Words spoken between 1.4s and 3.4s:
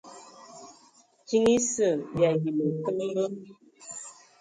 esə y ayi nkəmbə.